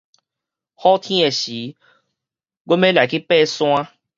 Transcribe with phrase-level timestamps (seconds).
[0.73, 1.75] 好天的時
[2.63, 3.91] 阮欲來去 𬦰 山